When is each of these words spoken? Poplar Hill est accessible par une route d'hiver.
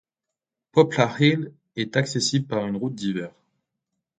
Poplar 0.71 1.21
Hill 1.21 1.53
est 1.75 1.95
accessible 1.95 2.47
par 2.47 2.65
une 2.65 2.75
route 2.75 2.95
d'hiver. 2.95 3.31